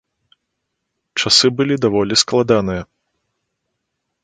Часы 1.23 1.47
былі 1.59 1.75
даволі 1.85 2.13
складаныя. 2.23 2.83